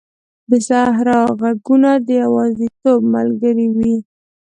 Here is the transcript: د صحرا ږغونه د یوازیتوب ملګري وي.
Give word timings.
د 0.49 0.51
صحرا 0.67 1.19
ږغونه 1.57 1.91
د 2.05 2.07
یوازیتوب 2.23 2.99
ملګري 3.15 3.67
وي. 3.75 3.95